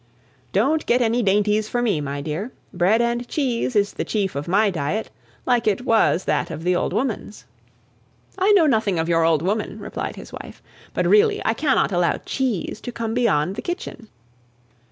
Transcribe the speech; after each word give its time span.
"Don't 0.51 0.87
get 0.87 0.99
any 0.99 1.21
dainties 1.21 1.69
for 1.69 1.79
me, 1.79 2.01
my 2.01 2.21
dear; 2.21 2.51
bread 2.73 3.03
and 3.03 3.27
cheese 3.27 3.75
is 3.75 3.93
the 3.93 4.03
chief 4.03 4.33
of 4.35 4.47
my 4.47 4.71
diet, 4.71 5.11
like 5.45 5.67
it 5.67 5.85
was 5.85 6.25
that 6.25 6.49
of 6.49 6.63
the 6.63 6.75
old 6.75 6.91
woman's." 6.91 7.45
"I 8.35 8.51
know 8.53 8.65
nothing 8.65 8.97
of 8.97 9.07
your 9.07 9.23
old 9.23 9.43
woman," 9.43 9.77
replied 9.77 10.15
his 10.15 10.33
wife; 10.33 10.59
"but 10.95 11.05
really 11.05 11.39
I 11.45 11.53
cannot 11.53 11.91
allow 11.91 12.17
cheese 12.17 12.81
to 12.81 12.91
come 12.91 13.13
beyond 13.13 13.55
the 13.55 13.61
kitchen." 13.61 14.07